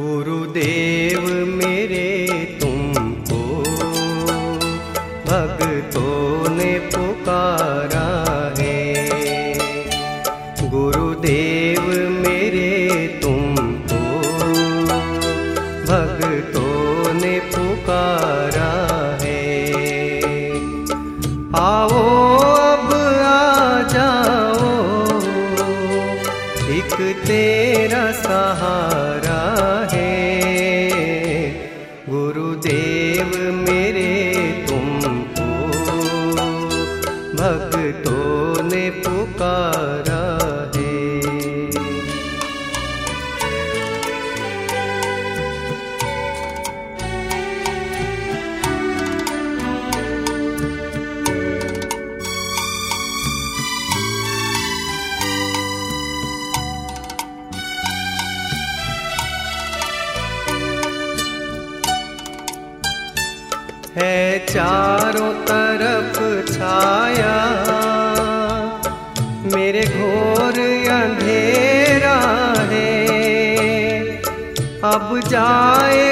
गुरुदेव 0.00 1.46
मेरे 1.46 2.28
तुमको। 2.60 3.62
भक्तों 5.26 6.50
ने 6.56 6.78
पुकारा 6.78 8.08
है। 8.58 8.94
गुरुदेव 10.70 11.82
मेरे 12.10 13.06
तुमको। 13.22 14.18
भगतों 15.88 17.14
ने 17.14 17.40
पुकारा 17.40 18.67
गुरुदेव 32.48 33.32
मेरे 33.54 34.04
तुमको 34.68 35.48
भक्तों 37.40 38.17
है 63.96 64.46
चारों 64.46 65.32
तरफ़ 65.44 66.18
छाया। 66.52 67.36
मेरे 69.54 69.82
घोर 69.86 70.58
अंधेरा 70.88 72.18
है। 72.72 72.96
अब 74.84 75.20
जाए 75.28 76.07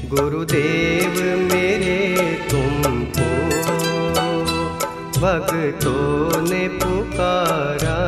गुरुदेव 0.08 1.38
मेरे 1.52 2.24
तुमको, 2.50 3.30
भक्तों 5.20 6.42
ने 6.42 6.68
पुकारा 6.68 8.05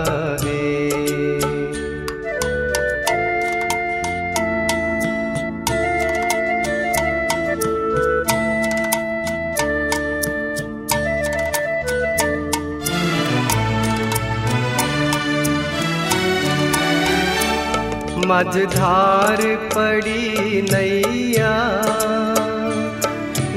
मझधार 18.28 19.36
पड़ी 19.46 20.62
नैया। 20.62 21.82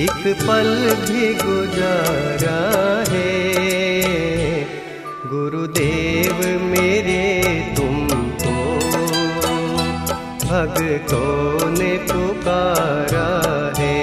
एक 0.00 0.36
पल 0.40 0.96
भी 1.10 1.34
गुजारा। 1.34 2.85
गुरुदेव 5.26 6.60
मेरे 6.62 7.22
तुमको 7.76 8.54
भगतों 10.48 11.70
ने 11.70 11.96
पुकारा 11.98 13.72
है? 13.78 13.96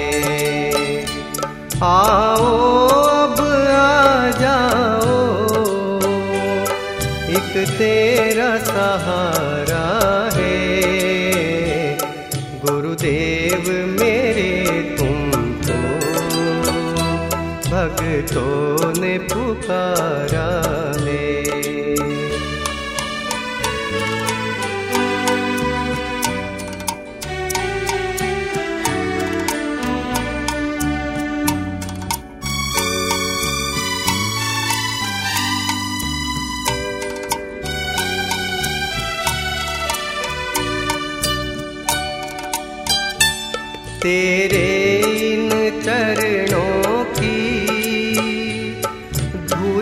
आओ 1.82 2.88
अब 2.98 3.40
आ 3.70 4.30
जाओ। 4.30 5.54
एक 7.30 7.68
तेरा 7.78 8.58
सहारा 8.58 9.43
भक्तों 18.34 18.92
ने 19.00 19.16
पुकारा 19.30 20.46
है 20.98 21.33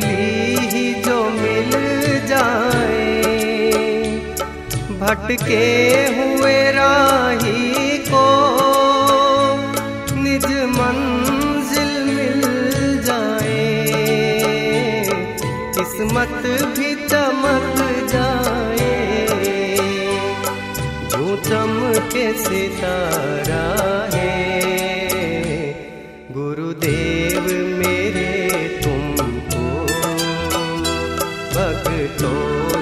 धूली 0.02 0.66
ही 0.66 0.94
जो 0.94 1.24
मिल 1.30 1.70
जाए। 2.26 3.22
भटके 5.00 5.66
हुए 6.16 6.72
राही 6.72 7.98
को 7.98 8.26
निज 10.22 10.46
मंजिल 10.78 11.92
मिल 12.04 12.42
जाए। 13.04 13.74
किस्मत 15.78 16.42
भी 16.78 16.94
चमक 16.94 17.78
जाए। 18.08 18.90
जो 21.08 21.36
चमके 21.36 22.32
सितारा 22.32 23.66
है 24.14 24.51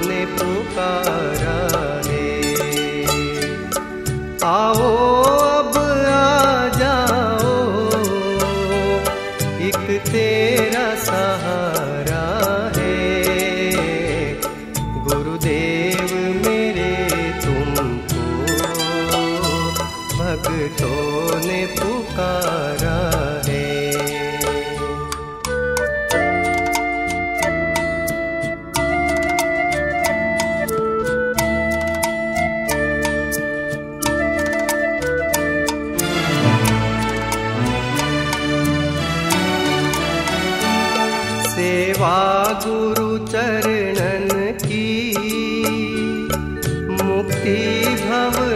ने 0.09 0.27
पुकारा। 0.27 1.10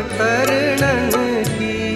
अवतरणन 0.05 1.43
की। 1.47 1.95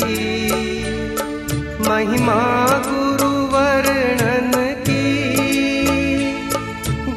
महिमा 1.89 2.67
गुरु 2.87 3.29
वर्णन 3.29 4.75
की। 4.75 5.35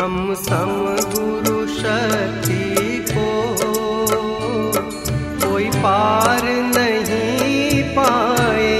ब्रह्म 0.00 0.34
सम 0.34 0.70
गुरु 1.12 1.66
शक्ति 1.68 2.60
को 3.08 3.24
कोई 5.42 5.66
पार 5.76 6.44
नहीं 6.76 7.82
पाए। 7.96 8.78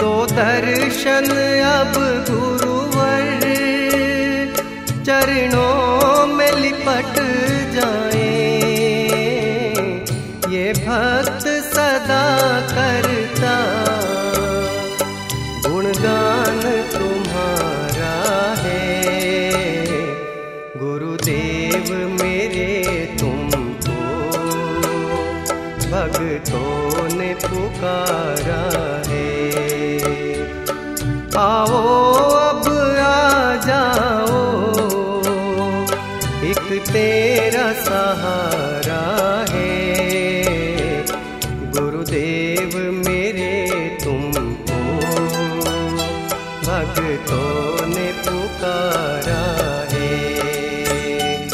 दो 0.00 0.10
दर्शन 0.26 1.30
अब 1.66 1.94
गुरुवर 2.30 3.46
चरणों 5.06 6.26
में 6.26 6.52
लिपट 6.56 7.14
जाए। 7.76 8.26
ये 10.50 10.72
भक्त 10.82 11.46
सदा 11.70 12.26
करता 12.72 13.09
तेरा 36.88 37.72
सहारा 37.72 39.02
है। 39.50 39.68
गुरुदेव 41.72 42.92
मेरे 42.92 43.52
तुमको 44.04 44.80
भक्तों 46.66 47.86
ने 47.86 48.12
पुकारा 48.12 49.44
है। 49.92 51.48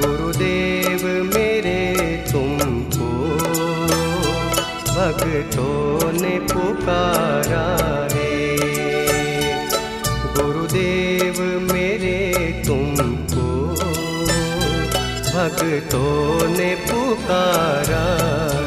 गुरुदेव 0.00 1.06
मेरे 1.36 1.80
तुमको 2.32 3.10
भक्तों 4.88 6.12
ने 6.12 6.38
पुकारा 6.52 7.75
भक्तों 15.46 16.48
ने 16.48 16.74
पुकारा। 16.74 18.65